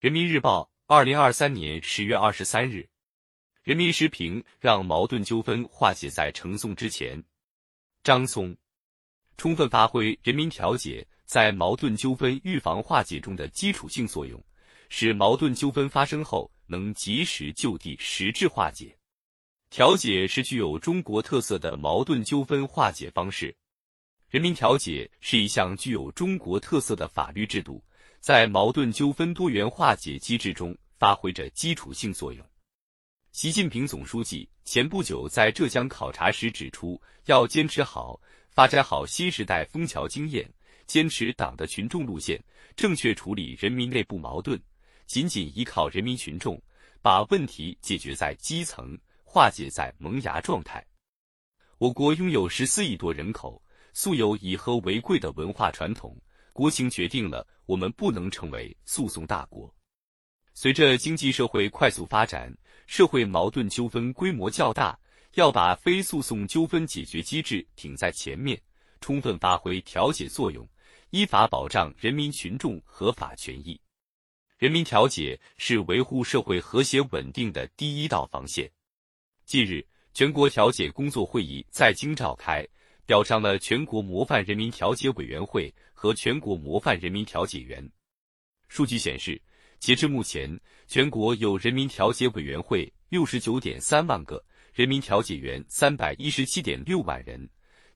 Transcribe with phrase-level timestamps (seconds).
[0.00, 2.88] 人民日报，二零二三年十月二十三日。
[3.62, 7.22] 人民时评：让矛盾纠纷化解在呈送之前。
[8.02, 8.56] 张松，
[9.36, 14.42] 充分发挥人民调解在矛盾纠纷预防化解中的基础性作用，
[14.88, 18.96] 使矛盾纠纷发生后能及时就地实质化解。
[19.68, 23.54] 调解是具有中国特色的矛盾纠纷化解方式。
[24.30, 27.84] 人民调解是一项具有中国特色的法律制度，
[28.20, 32.44] 在矛盾纠纷多元化解机制中发挥着基础性作用。
[33.32, 40.46] 习近平总书记前不久在浙江考察时指出，要坚持好、发展好新时代枫桥经验，
[40.86, 42.38] 坚持党的群众路线，
[42.76, 44.60] 正确处理人民内部矛盾，
[45.06, 46.60] 紧紧依靠人民群众，
[47.00, 50.84] 把问题解决在基层，化解在萌芽状态。
[51.78, 53.62] 我国拥有十四亿多人口，
[53.94, 56.14] 素有以和为贵的文化传统，
[56.52, 59.72] 国情决定了我们不能成为诉讼大国。
[60.52, 62.54] 随着经济社会快速发展，
[62.86, 64.98] 社会矛盾纠纷规模较大，
[65.34, 68.60] 要把非诉讼纠纷解决机制挺在前面，
[69.00, 70.68] 充分发挥调解作用，
[71.10, 73.80] 依法保障人民群众合法权益。
[74.58, 78.70] 人民调解是维护社会和谐稳定的第一道防线。
[79.46, 82.66] 近日，全国调解工作会议在京召开，
[83.10, 87.84] 表彰了全国模范人民调解委员会和全国模范人民调解员。
[88.68, 89.42] 数据显示。
[89.80, 97.48] 截至目前，全国有人民调解委员会六十九点三万个，人民调解员三百一十七点六万人，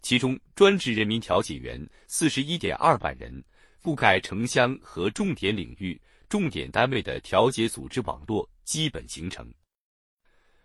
[0.02, 3.44] 其中专职人民调解员四十一点二万人，
[3.80, 9.46] 覆盖城乡和重点领域、重点单位的调解组织网络基本形成。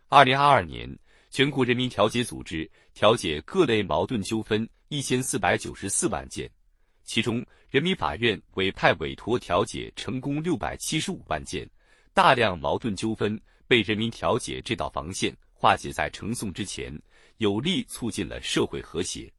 [0.07, 0.89] 二零二二年，
[1.29, 6.49] 全国人民调解组织调解各类矛盾纠纷一千四百九十四万件。
[7.03, 11.69] 其中，人民法院委派委托调解成功六百七十五万件，
[12.13, 16.95] 大量矛盾纠纷被人民调解这道防线化解在呈送之前，
[17.37, 19.31] 有力促进了社会和谐。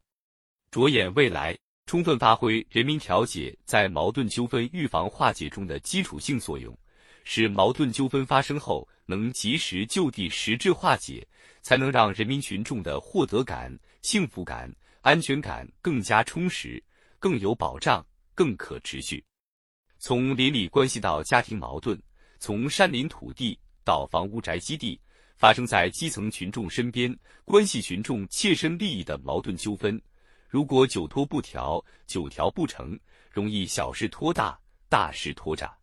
[0.70, 6.76] 着眼未来，充分发挥人民调解在矛盾纠纷预防化解中的基础性作用，
[7.24, 11.26] 使矛盾纠纷发生后能及时就地实质化解，
[11.62, 16.82] 才能让人民群众的获得感、幸福感、安全感更加充实。
[17.18, 18.02] 更有保障，
[18.34, 19.22] 更可持续。
[19.98, 22.00] 从邻里关系到家庭矛盾，
[22.38, 24.98] 从山林土地到房屋宅基地，
[25.36, 27.14] 发生在基层群众身边、
[27.44, 30.00] 关系群众切身利益的矛盾纠纷，
[30.48, 32.98] 如果久拖不调、久调不成，
[33.30, 34.58] 容易小事拖大、
[34.88, 35.79] 大事拖炸。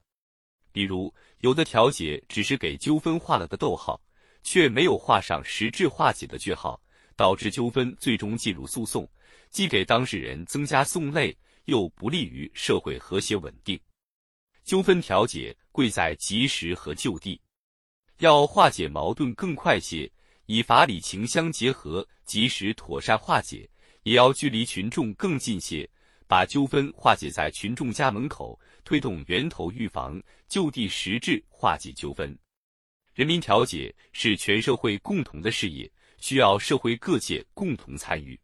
[0.77, 3.99] 比如，有的调解只是给纠纷画了个逗号，
[4.43, 6.79] 却没有画上实质化解的句号，
[7.15, 9.09] 导致纠纷最终进入诉讼。
[9.49, 13.79] 既给当事人增加讼累，又不利于社会和谐稳定。
[14.65, 17.41] 纠纷调解贵在及时和就地，
[18.19, 20.07] 要化解矛盾更快些，
[20.45, 23.67] 以法理情相结合，及时妥善化解；
[24.03, 25.89] 也要距离群众更近些，
[26.27, 32.37] 把纠纷化解在群众家门口，推动源头预防，就地实质化解纠纷。
[33.13, 35.89] 人民调解是全社会共同的事业，
[36.19, 38.39] 需要社会各界共同参与。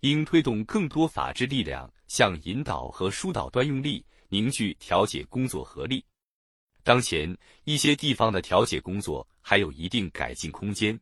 [0.00, 6.04] 应推动更多法治力量向引导和疏导端用力，凝聚调解工作合力。
[6.84, 10.98] 当前一些地方的调解工作还有一定改进空间，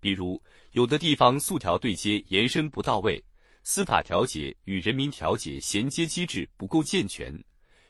[0.00, 3.22] 比如有的地方诉调对接延伸不到位，
[3.70, 7.30] 司法调解与人民调解衔接机制不够健全；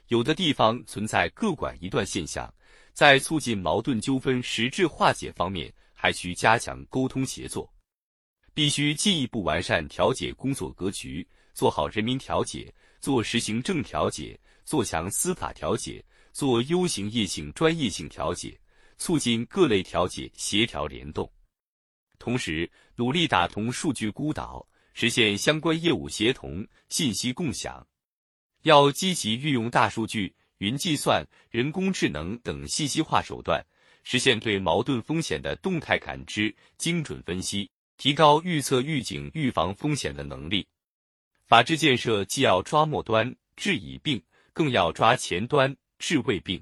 [0.09, 2.53] 有的地方存在各管一段现象，
[2.93, 7.73] 在促进矛盾纠纷实质化解方面，还需加强沟通协作。
[8.53, 11.25] 必须进一步完善调解工作格局，
[11.55, 18.59] 做好人民调解，做实行政调解，做强司法调解，做优行业性专业性调解，
[18.97, 21.31] 促进各类调解协调联动。
[22.19, 24.67] 同时，努力打通数据孤岛，
[25.01, 27.87] 实现相关业务协同、信息共享。
[28.63, 33.65] 要积极运用大数据、云计算、人工智能等信息化手段，
[34.03, 37.71] 实现对矛盾风险的动态感知、精准分析。
[37.97, 40.67] 提高预测、预警、预防风险的能力。
[41.47, 44.21] 法治建设既要抓末端治已病，
[44.53, 46.61] 更要抓前端治未病。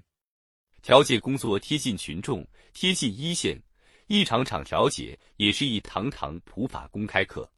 [0.83, 3.59] 调解工作贴近群众、贴近一线，
[4.09, 7.51] 一场场调解也是一堂堂普法公开课。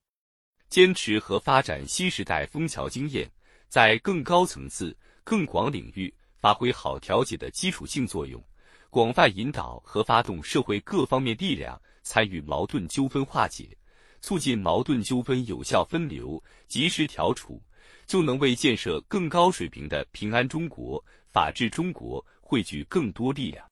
[0.69, 3.31] 坚持和发展新时代枫桥经验，
[3.69, 8.43] 在更高层次、更广领域发挥好调解的基础性作用，
[8.91, 11.81] 广泛引导和发动社会各方面力量。
[12.05, 13.76] 参与矛盾纠纷化解，
[14.23, 17.62] 促进矛盾纠纷有效分流、及时调处，
[18.06, 23.71] 就能为建设更高水平的平安中国、法治中国、汇聚更多力量。